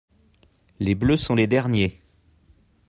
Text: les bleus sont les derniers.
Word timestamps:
les 0.79 0.95
bleus 0.95 1.17
sont 1.17 1.35
les 1.35 1.45
derniers. 1.45 2.01